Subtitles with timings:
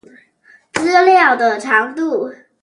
[0.73, 2.33] 資料的長度